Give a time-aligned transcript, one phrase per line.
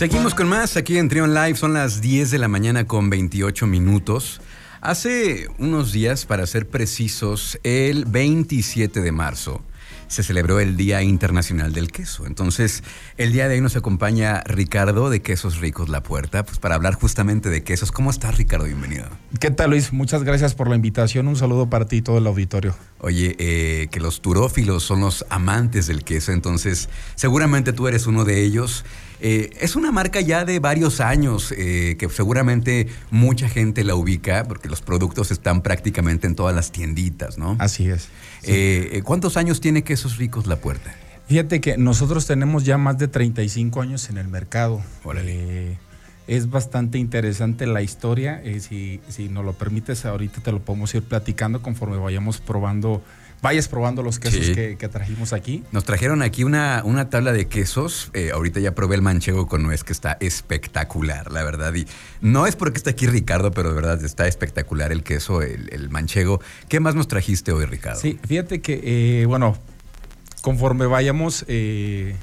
[0.00, 1.56] Seguimos con más aquí en Trion Live.
[1.56, 4.40] Son las 10 de la mañana con 28 minutos.
[4.80, 9.62] Hace unos días, para ser precisos, el 27 de marzo,
[10.08, 12.26] se celebró el Día Internacional del Queso.
[12.26, 12.82] Entonces,
[13.18, 16.94] el día de hoy nos acompaña Ricardo de Quesos Ricos La Puerta, pues para hablar
[16.94, 17.92] justamente de quesos.
[17.92, 18.64] ¿Cómo estás, Ricardo?
[18.64, 19.04] Bienvenido.
[19.38, 19.92] ¿Qué tal, Luis?
[19.92, 21.28] Muchas gracias por la invitación.
[21.28, 22.74] Un saludo para ti y todo el auditorio.
[23.00, 28.24] Oye, eh, que los turófilos son los amantes del queso, entonces seguramente tú eres uno
[28.24, 28.86] de ellos.
[29.20, 34.44] Eh, es una marca ya de varios años eh, que seguramente mucha gente la ubica
[34.44, 37.56] porque los productos están prácticamente en todas las tienditas, ¿no?
[37.58, 38.08] Así es.
[38.42, 40.94] Eh, ¿Cuántos años tiene Quesos Ricos La Puerta?
[41.28, 44.82] Fíjate que nosotros tenemos ya más de 35 años en el mercado.
[46.26, 48.42] es bastante interesante la historia.
[48.60, 53.02] si, si nos lo permites, ahorita te lo podemos ir platicando conforme vayamos probando
[53.42, 55.62] vayas probando los quesos que, trajimos aquí.
[55.72, 58.10] Nos trajeron aquí una, una tabla de quesos.
[58.14, 61.74] Eh, ahorita ya probé el manchego con nuez, que está espectacular, la verdad.
[61.74, 61.86] Y
[62.20, 66.40] no es porque está aquí Ricardo, pero de verdad está espectacular el queso, el, manchego.
[66.68, 68.00] ¿Qué más nos trajiste hoy, Ricardo?
[68.00, 68.80] Sí, fíjate que,
[69.22, 69.56] eh, bueno,
[70.42, 72.14] conforme vayamos eh,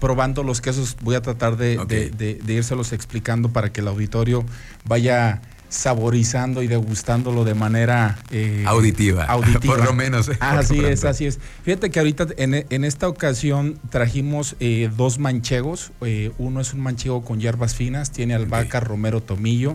[0.00, 2.10] probando los quesos, voy a tratar de, de,
[2.42, 4.44] de írselos explicando para que el auditorio
[4.84, 9.26] vaya saborizando y degustándolo de manera eh, auditiva,
[9.66, 10.30] por lo menos.
[10.40, 11.38] Así es, así es.
[11.62, 15.92] Fíjate que ahorita en, esta ocasión trajimos eh, dos manchegos.
[16.00, 19.74] Eh, uno es un manchego con hierbas finas, tiene albahaca, romero, tomillo.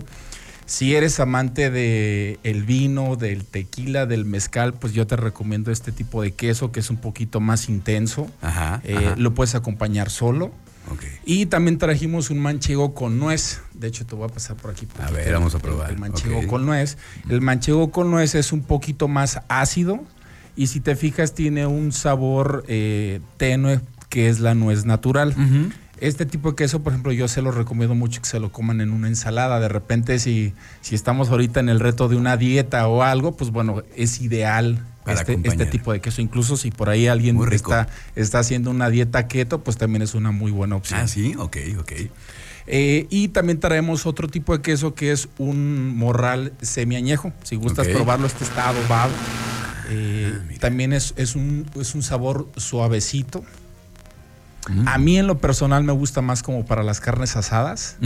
[0.66, 5.92] Si eres amante del el vino, del tequila, del mezcal, pues yo te recomiendo este
[5.92, 8.32] tipo de queso que es un poquito más intenso.
[8.42, 8.82] ajá.
[9.18, 10.52] Lo puedes acompañar solo
[11.26, 13.62] y también trajimos un manchego con nuez.
[13.74, 14.88] De hecho, te voy a pasar por aquí.
[15.00, 15.92] a ver, vamos a probar.
[15.92, 16.98] El, manchego con nuez.
[17.30, 20.04] El manchego con nuez es un poquito más ácido
[20.56, 25.36] y si te fijas tiene un sabor eh, tenue que es la nuez natural.
[26.00, 28.82] Este tipo de queso, por ejemplo, yo se lo recomiendo mucho que se lo coman
[28.82, 29.60] en una ensalada.
[29.60, 33.52] De repente, si, si estamos ahorita en el reto de una dieta o algo, pues
[33.52, 36.22] bueno, es ideal este, este, tipo de queso.
[36.22, 40.32] Incluso si por ahí alguien está, está haciendo una dieta keto, pues también es una
[40.32, 41.02] muy buena opción.
[41.02, 41.92] Ah, sí, ok, ok.
[42.66, 47.34] Eh, y también traemos otro tipo de queso que es un morral semiañejo.
[47.44, 49.12] Si gustas probarlo, este está adobado.
[49.90, 53.44] Eh, ah, también es, es, un, es un sabor suavecito.
[54.86, 57.98] A mí en lo personal me gusta más como para las carnes asadas.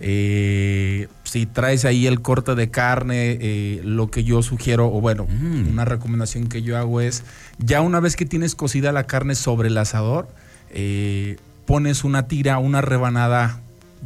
[0.00, 5.26] Eh, si traes ahí el corte de carne, eh, lo que yo sugiero, o bueno,
[5.28, 5.68] mm.
[5.68, 7.24] una recomendación que yo hago es,
[7.58, 10.28] ya una vez que tienes cocida la carne sobre el asador,
[10.70, 13.60] eh, pones una tira, una rebanada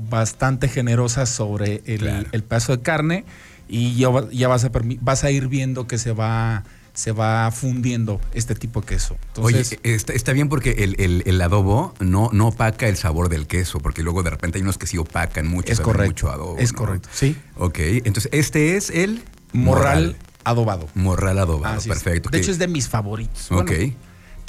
[0.09, 3.25] bastante generosa sobre el, el pedazo de carne
[3.69, 8.20] y ya, ya vas, a, vas a ir viendo que se va se va fundiendo
[8.32, 9.16] este tipo de queso.
[9.36, 14.22] Oye, está, bien porque el, adobo no, no opaca el sabor del queso, porque luego
[14.22, 16.58] de repente hay unos que sí opacan mucho, es correcto, mucho adobo.
[16.58, 17.36] Es correcto, sí.
[17.56, 20.88] Ok, entonces este es el morral, adobado.
[20.94, 22.30] Morral adobado, perfecto.
[22.30, 23.50] De hecho es de mis favoritos.
[23.52, 23.72] Ok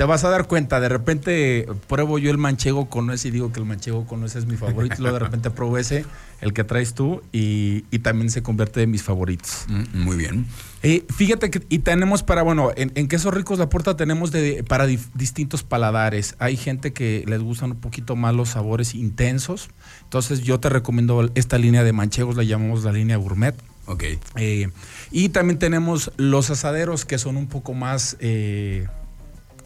[0.01, 3.53] te vas a dar cuenta, de repente pruebo yo el manchego con nuez y digo
[3.53, 6.05] que el manchego con nuez es mi favorito, luego de repente pruebo ese,
[6.41, 9.67] el que traes tú, y, también se convierte en mis favoritos.
[9.67, 10.47] Mm, muy bien.
[10.81, 14.87] Eh, fíjate que, y tenemos para, bueno, en, quesos ricos la puerta tenemos de, para
[14.87, 16.33] distintos paladares.
[16.39, 19.69] Hay gente que les gustan un poquito más los sabores intensos,
[20.01, 23.53] entonces yo te recomiendo esta línea de manchegos, la llamamos la línea gourmet.
[23.85, 24.05] Ok.
[24.37, 24.69] Eh,
[25.11, 28.17] y también tenemos los asaderos que son un poco más...
[28.19, 28.87] Eh,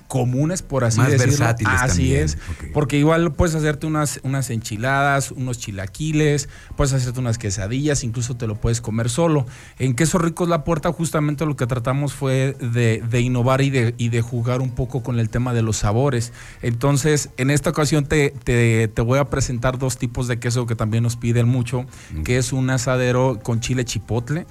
[0.08, 1.32] comunes, por así Más decirlo.
[1.32, 2.38] versátiles así es.
[2.74, 8.48] Porque igual puedes hacerte unas, unas enchiladas, unos chilaquiles, puedes hacerte unas quesadillas, incluso te
[8.48, 9.46] lo puedes comer solo.
[9.80, 14.10] En Queso Ricos La Puerta, justamente lo que tratamos fue de, innovar y de, y
[14.10, 16.34] de, jugar un poco con el tema de los sabores.
[16.62, 21.04] Entonces, en esta ocasión te, te, voy a presentar dos tipos de queso que también
[21.04, 21.86] nos piden mucho,
[22.24, 24.46] que es un asadero con chile chipotle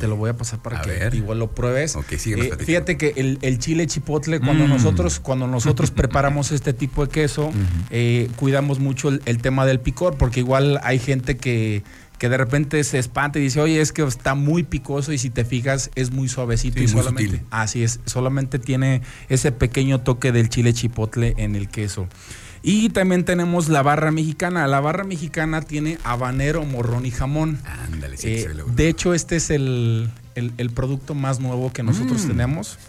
[0.00, 1.96] te lo voy a pasar para que igual lo pruebes.
[1.96, 4.70] Eh, fíjate que el, chile chipotle, cuando mm.
[4.70, 7.50] nosotros, cuando nosotros preparamos este tipo de queso,
[7.90, 11.82] eh, cuidamos mucho el, tema del picor, porque igual hay gente que,
[12.18, 15.30] que de repente se espanta y dice, oye, es que está muy picoso y si
[15.30, 17.44] te fijas es muy suavecito y solamente.
[17.50, 22.08] Así es, solamente tiene ese pequeño toque del chile chipotle en el queso.
[22.62, 24.66] Y también tenemos la barra mexicana.
[24.68, 27.58] La barra mexicana tiene habanero, morrón y jamón.
[27.64, 32.28] Ándale, sí, eh, de hecho, este es el, el, producto más nuevo que nosotros mm.
[32.28, 32.78] tenemos.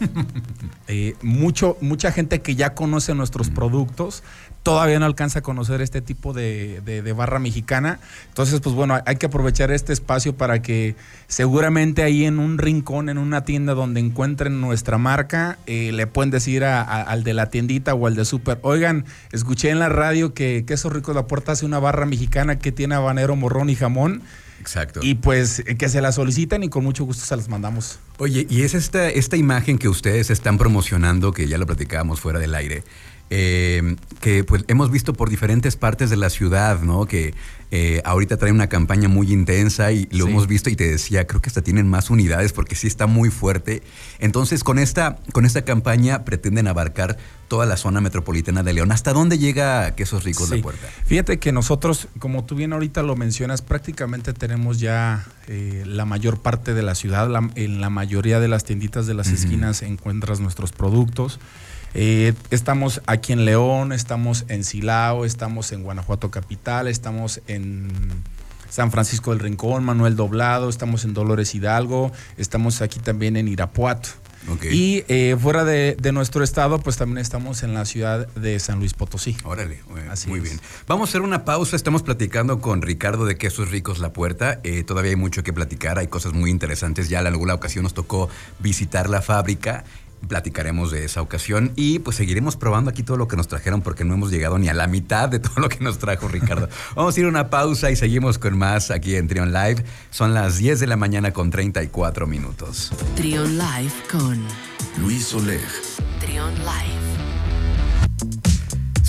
[0.86, 3.54] Eh, mucho, mucha gente que ya conoce nuestros mm.
[3.54, 4.22] productos
[4.64, 8.00] todavía no alcanza a conocer este tipo de, barra mexicana.
[8.28, 10.96] Entonces, pues bueno, hay que aprovechar este espacio para que
[11.28, 16.30] seguramente ahí en un rincón, en una tienda donde encuentren nuestra marca, eh, le pueden
[16.30, 20.64] decir al de la tiendita o al de súper, oigan, escuché en la radio que
[20.66, 24.22] Queso Rico de la Puerta hace una barra mexicana que tiene habanero, morrón y jamón.
[24.60, 25.00] Exacto.
[25.02, 27.98] Y pues que se la soliciten y con mucho gusto se las mandamos.
[28.18, 32.38] Oye, y es esta, esta imagen que ustedes están promocionando, que ya lo platicábamos fuera
[32.38, 32.84] del aire.
[33.30, 37.06] Eh, que pues hemos visto por diferentes partes de la ciudad, ¿no?
[37.06, 37.34] Que
[37.70, 41.42] eh, ahorita trae una campaña muy intensa y lo hemos visto y te decía, creo
[41.42, 43.82] que hasta tienen más unidades porque sí está muy fuerte.
[44.20, 47.16] Entonces, con esta, con esta campaña pretenden abarcar
[47.48, 48.92] toda la zona metropolitana de León.
[48.92, 50.86] ¿Hasta dónde llega Quesos Ricos de Puerta?
[51.04, 56.40] Fíjate que nosotros, como tú bien ahorita lo mencionas, prácticamente tenemos ya eh, la mayor
[56.40, 57.28] parte de la ciudad.
[57.56, 61.40] en la mayoría de las tienditas de las esquinas encuentras nuestros productos.
[61.94, 67.88] Eh, estamos aquí en León, estamos en Silao, estamos en Guanajuato Capital, estamos en
[68.68, 74.08] San Francisco del Rincón, Manuel Doblado, estamos en Dolores Hidalgo, estamos aquí también en Irapuato.
[74.70, 78.92] Y eh, fuera de, nuestro estado, pues también estamos en la ciudad de San Luis
[78.92, 79.36] Potosí.
[79.44, 79.80] Órale,
[80.26, 80.60] muy bien.
[80.86, 81.76] Vamos a hacer una pausa.
[81.76, 84.60] Estamos platicando con Ricardo de Quesos Ricos La Puerta.
[84.62, 87.08] Eh, todavía hay mucho que platicar, hay cosas muy interesantes.
[87.08, 89.84] Ya en alguna ocasión nos tocó visitar la fábrica
[90.26, 94.04] platicaremos de esa ocasión y pues seguiremos probando aquí todo lo que nos trajeron porque
[94.04, 96.68] no hemos llegado ni a la mitad de todo lo que nos trajo Ricardo.
[96.96, 99.84] Vamos a ir a una pausa y seguimos con más aquí en Trion Live.
[100.10, 102.92] Son las 10 de la mañana con 34 minutos.
[103.16, 104.42] Trion Live con
[104.98, 105.60] Luis Oleg.
[106.20, 106.93] Trion Live.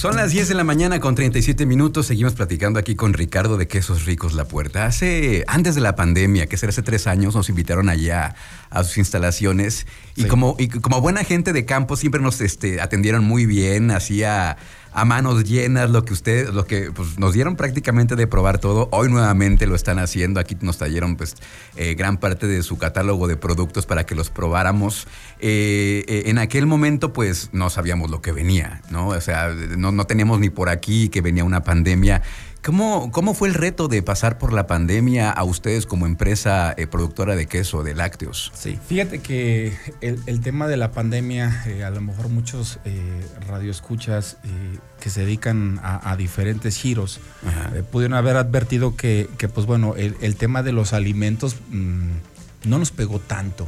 [0.06, 2.06] Son las 10 de la mañana con 37 minutos.
[2.06, 4.86] Seguimos platicando aquí con Ricardo de Quesos Ricos La Puerta.
[4.86, 8.36] Hace, antes de la pandemia, que será hace tres años, nos invitaron allá
[8.69, 9.88] a sus instalaciones.
[10.16, 13.90] Y, como, y como buena gente de campo, siempre nos este, atendieron muy bien.
[13.90, 14.57] Hacía
[14.95, 18.88] a manos llenas lo que ustedes, lo que pues, nos dieron prácticamente de probar todo.
[18.94, 20.39] Hoy nuevamente lo están haciendo.
[20.39, 21.36] Aquí nos trajeron pues
[21.75, 25.06] eh, gran parte de su catálogo de productos para que los probáramos.
[25.42, 29.09] Eh, eh, en aquel momento pues no sabíamos lo que venía, ¿no?
[29.09, 32.21] O sea, no, no teníamos ni por aquí que venía una pandemia.
[32.63, 37.36] ¿Cómo, ¿Cómo, fue el reto de pasar por la pandemia a ustedes como empresa productora
[37.36, 38.51] de queso, de lácteos?
[38.56, 42.80] Sí, fíjate que el, tema de la pandemia, a lo mejor muchos
[43.47, 44.38] radioescuchas
[45.06, 47.19] que se dedican a, diferentes giros
[47.92, 51.57] pudieron haber advertido que, pues bueno, el, tema de los alimentos...
[51.69, 52.10] Mm,
[52.63, 53.68] no nos pegó tanto.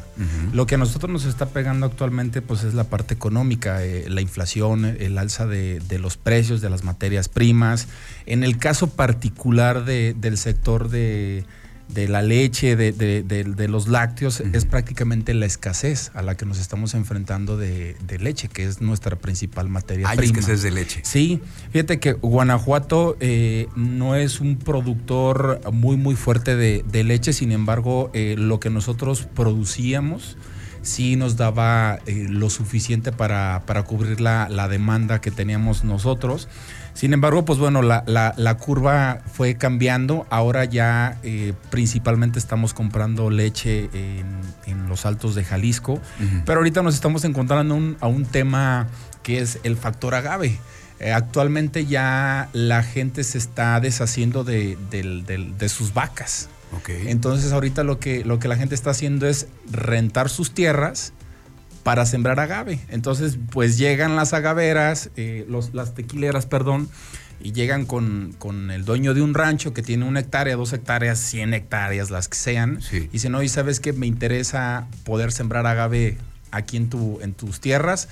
[0.53, 4.21] Lo que a nosotros nos está pegando actualmente pues es la parte económica, eh, la
[4.21, 7.87] inflación, el alza de, los precios de las materias primas.
[8.25, 11.45] En el caso particular del sector de,
[11.87, 16.59] de la leche, de, de, los lácteos, es prácticamente la escasez a la que nos
[16.59, 20.39] estamos enfrentando de, leche, que es nuestra principal materia Hay prima.
[20.39, 21.01] escasez de leche.
[21.03, 21.41] Sí,
[21.71, 28.11] fíjate que Guanajuato eh, no es un productor muy, muy fuerte de, leche, sin embargo,
[28.13, 30.37] eh, lo que nosotros producíamos
[30.81, 36.47] sí nos daba eh, lo suficiente para, para cubrir la, la demanda que teníamos nosotros.
[36.97, 40.25] Sin embargo, pues bueno, la, curva fue cambiando.
[40.31, 46.01] Ahora ya eh, principalmente estamos comprando leche en, los altos de Jalisco.
[46.43, 48.87] Pero ahorita nos estamos encontrando a un tema
[49.21, 50.57] que es el factor agave.
[50.99, 54.75] Eh, actualmente ya la gente se está deshaciendo de,
[55.69, 56.49] sus vacas.
[56.87, 61.13] Entonces ahorita lo que, lo que la gente está haciendo es rentar sus tierras
[61.87, 62.81] para sembrar agave.
[62.89, 66.89] Entonces, pues llegan las agaveras, eh, las tequileras, perdón,
[67.39, 68.35] y llegan con,
[68.71, 72.35] el dueño de un rancho que tiene una hectárea, dos hectáreas, cien hectáreas, las que
[72.35, 72.81] sean.
[72.91, 73.93] Y dicen, oye, ¿sabes qué?
[73.93, 76.17] Me interesa poder sembrar agave
[76.51, 78.09] aquí en, tu, en tus tierras.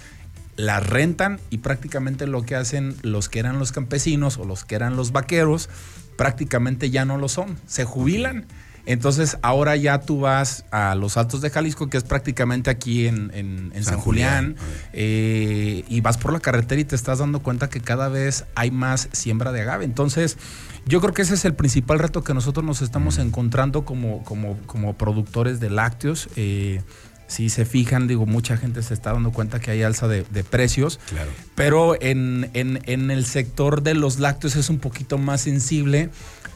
[0.55, 4.75] Las rentan y prácticamente lo que hacen los que eran los campesinos o los que
[4.75, 5.67] eran los vaqueros,
[6.15, 7.58] prácticamente ya no lo son.
[7.67, 8.46] Se jubilan
[8.86, 13.72] entonces ahora ya tú vas a los Altos de Jalisco, que es prácticamente aquí en,
[13.82, 14.56] San, Julián,
[14.94, 18.72] eh, y vas por la carretera y te estás dando cuenta que cada vez hay
[18.72, 19.86] más siembra de agave.
[19.86, 20.38] Entonces
[20.86, 24.58] yo creo que ese es el principal reto que nosotros nos estamos encontrando como, como,
[24.68, 26.30] como, productores de lácteos.
[26.36, 26.82] Eh,
[27.27, 31.00] si se fijan, digo, mucha gente se está dando cuenta que hay alza de, precios,
[31.10, 31.32] claro.
[31.56, 36.12] pero en, en el sector de los lácteos es un poquito más sensible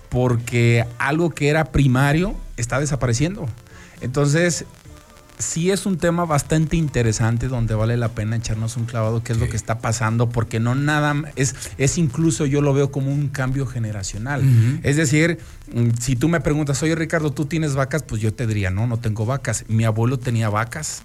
[0.10, 3.48] porque algo que era primario está desapareciendo.
[4.02, 4.66] Entonces,
[5.40, 9.40] sí es un tema bastante interesante donde vale la pena echarnos un clavado, qué es
[9.40, 13.30] lo que está pasando, porque no nada, es, es incluso yo lo veo como un
[13.30, 14.44] cambio generacional.
[14.84, 15.40] Es decir,
[15.74, 18.04] mm, si tú me preguntas, oye Ricardo, ¿tú tienes vacas?
[18.04, 19.64] Pues yo te diría, no, no tengo vacas.
[19.70, 21.02] Mi abuelo tenía vacas.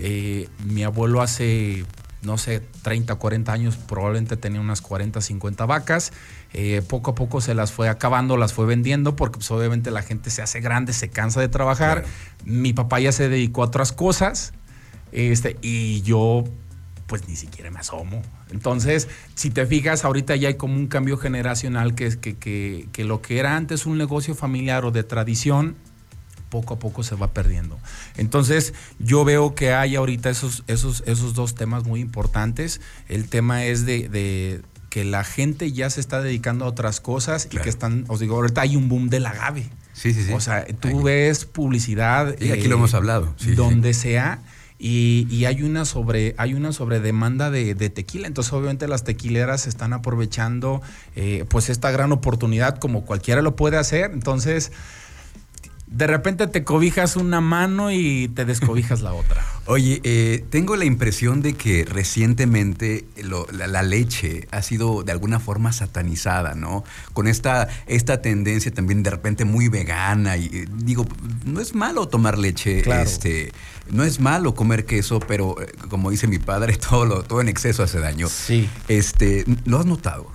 [0.00, 1.84] Eh, mi abuelo hace
[2.24, 6.12] no sé, 30, 40 años, probablemente tenía unas 40, 50 vacas.
[6.52, 10.02] Eh, poco a poco se las fue acabando, las fue vendiendo, porque pues, obviamente la
[10.02, 12.04] gente se hace grande, se cansa de trabajar.
[12.44, 14.52] Mi papá ya se dedicó a otras cosas.
[15.12, 16.44] Este, y yo,
[17.06, 18.22] pues ni siquiera me asomo.
[18.50, 23.04] Entonces, si te fijas, ahorita ya hay como un cambio generacional que, que, que, que
[23.04, 25.76] lo que era antes un negocio familiar o de tradición,
[26.54, 27.80] poco a poco se va perdiendo.
[28.16, 32.80] Entonces, yo veo que hay ahorita esos, esos, esos dos temas muy importantes.
[33.08, 37.56] El tema es de, que la gente ya se está dedicando a otras cosas y
[37.56, 39.68] que están, os digo, ahorita hay un boom del agave.
[39.94, 40.32] Sí, sí, sí.
[40.32, 42.36] O sea, tú ves publicidad.
[42.40, 43.34] Y aquí lo hemos hablado.
[43.56, 44.38] donde sea.
[44.78, 49.92] Y, hay una sobre hay una sobredemanda de, de, tequila entonces obviamente las tequileras están
[49.92, 50.82] aprovechando
[51.16, 54.72] eh, pues esta gran oportunidad como cualquiera lo puede hacer entonces
[55.86, 59.44] de repente te cobijas una mano y te descobijas la otra.
[59.66, 63.06] Oye, eh, tengo la impresión de que recientemente
[63.52, 66.84] la, leche ha sido de alguna forma satanizada, ¿no?
[67.12, 70.36] Con esta, esta tendencia también de repente muy vegana.
[70.36, 71.06] Y eh, digo,
[71.44, 73.52] no es malo tomar leche, este,
[73.90, 77.82] no es malo comer queso, pero eh, como dice mi padre, todo, todo en exceso
[77.82, 78.28] hace daño.
[78.28, 78.68] Sí.
[78.88, 80.33] Este, ¿Lo has notado?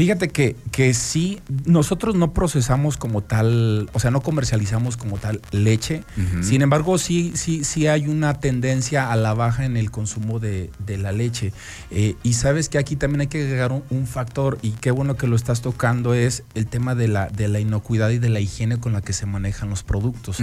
[0.00, 5.42] Fíjate que, que sí, nosotros no procesamos como tal, o sea, no comercializamos como tal
[5.50, 6.04] leche.
[6.40, 10.70] Sin embargo, sí, sí, sí hay una tendencia a la baja en el consumo de,
[10.86, 11.52] la leche.
[11.90, 15.26] Eh, y sabes que aquí también hay que agregar un, factor, y qué bueno que
[15.26, 18.78] lo estás tocando, es el tema de la, de la inocuidad y de la higiene
[18.78, 20.38] con la que se manejan los productos.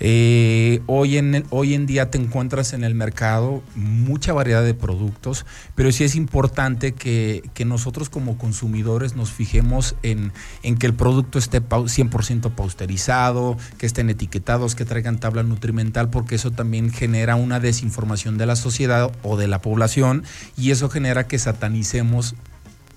[0.00, 5.46] Eh, hoy, en, hoy en día te encuentras en el mercado mucha variedad de productos,
[5.74, 10.32] pero sí es importante que, que nosotros como consumidores nos fijemos en,
[10.78, 16.50] que el producto esté 100% pausterizado, que estén etiquetados, que traigan tabla nutrimental, porque eso
[16.50, 20.24] también genera una desinformación de la sociedad o de la población
[20.56, 22.34] y eso genera que satanicemos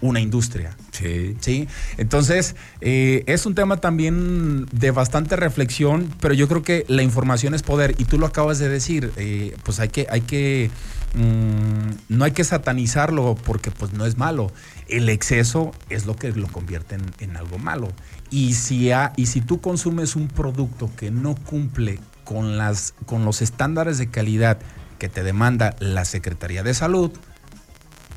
[0.02, 0.76] una industria.
[0.92, 1.38] Sí.
[1.40, 1.68] ¿sí?
[1.98, 7.54] Entonces, eh, es un tema también de bastante reflexión, pero yo creo que la información
[7.54, 7.96] es poder.
[7.98, 10.72] Y tú lo acabas de decir, eh, pues hay que, hay que
[11.14, 14.52] Mm, no hay que satanizarlo porque pues no es malo.
[14.88, 17.90] El exceso es lo que lo convierte en, algo malo.
[18.30, 23.42] Y si, y si tú consumes un producto que no cumple con, las, con los
[23.42, 24.60] estándares de calidad
[25.00, 27.12] que te demanda la Secretaría de Salud,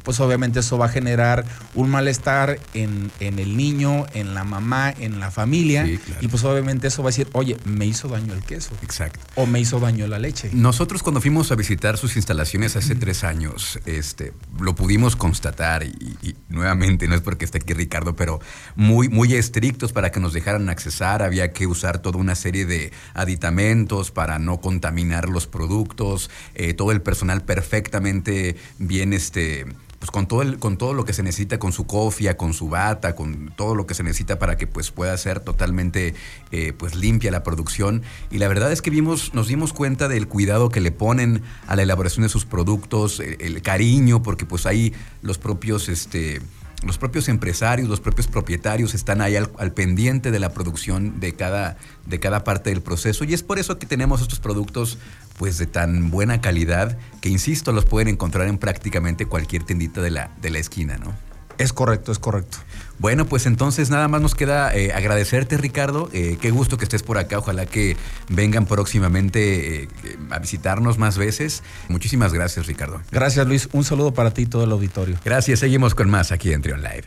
[0.04, 1.44] pues obviamente eso va a generar
[1.74, 5.86] un malestar en, el niño, en la mamá, en la familia.
[6.20, 8.70] Y pues obviamente eso va a decir, oye, me hizo daño el queso.
[8.82, 9.18] Exacto.
[9.34, 10.50] O me hizo daño la leche.
[10.52, 16.36] Nosotros cuando fuimos a visitar sus instalaciones hace tres años, este, lo pudimos constatar y,
[16.48, 18.40] nuevamente, no es porque esté aquí Ricardo, pero
[18.76, 21.22] muy, muy estrictos para que nos dejaran accesar.
[21.22, 26.30] Había que usar toda una serie de aditamentos para no contaminar los productos.
[26.54, 29.64] Eh, todo el personal perfectamente bien este,
[30.04, 32.68] pues con todo, el, con todo lo que se necesita, con su cofia, con su
[32.68, 36.14] bata, con todo lo que se necesita para que pues pueda ser totalmente
[36.52, 38.02] eh, pues limpia la producción.
[38.30, 41.74] Y la verdad es que vimos, nos dimos cuenta del cuidado que le ponen a
[41.74, 44.92] la elaboración de sus productos, el, el cariño, porque pues ahí
[45.22, 46.42] los propios este,
[46.84, 51.76] los propios empresarios, los propios propietarios están ahí al, pendiente de la producción de cada,
[52.06, 54.98] de cada parte del proceso y es por eso que tenemos estos productos
[55.38, 60.10] pues de tan buena calidad que insisto los pueden encontrar en prácticamente cualquier tiendita de
[60.10, 61.14] la, de la esquina, ¿no?
[61.58, 62.58] Es correcto, es correcto.
[62.98, 66.08] Bueno, pues entonces nada más nos queda eh, agradecerte, Ricardo.
[66.12, 67.38] Eh, qué gusto que estés por acá.
[67.38, 67.96] Ojalá que
[68.28, 69.88] vengan próximamente eh,
[70.30, 71.62] a visitarnos más veces.
[71.88, 73.00] Muchísimas gracias, Ricardo.
[73.10, 73.68] Gracias, Luis.
[73.72, 75.16] Un saludo para ti y todo el auditorio.
[75.24, 75.60] Gracias.
[75.60, 77.04] Seguimos con más aquí en Trion Live.